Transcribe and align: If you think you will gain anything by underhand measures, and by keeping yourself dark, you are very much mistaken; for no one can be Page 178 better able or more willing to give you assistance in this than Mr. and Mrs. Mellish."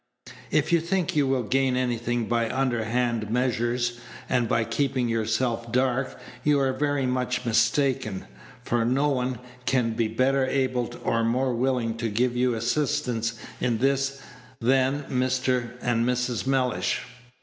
If 0.49 0.73
you 0.73 0.79
think 0.81 1.15
you 1.15 1.27
will 1.27 1.43
gain 1.43 1.77
anything 1.77 2.25
by 2.25 2.49
underhand 2.49 3.29
measures, 3.29 3.99
and 4.27 4.49
by 4.49 4.63
keeping 4.63 5.07
yourself 5.07 5.71
dark, 5.71 6.19
you 6.43 6.59
are 6.59 6.73
very 6.73 7.05
much 7.05 7.45
mistaken; 7.45 8.25
for 8.63 8.83
no 8.83 9.09
one 9.09 9.37
can 9.67 9.91
be 9.91 10.09
Page 10.09 10.17
178 10.17 10.17
better 10.17 10.47
able 10.47 10.91
or 11.03 11.23
more 11.23 11.53
willing 11.53 11.95
to 11.97 12.09
give 12.09 12.35
you 12.35 12.55
assistance 12.55 13.35
in 13.59 13.77
this 13.77 14.19
than 14.59 15.03
Mr. 15.03 15.73
and 15.83 16.03
Mrs. 16.03 16.47
Mellish." 16.47 17.01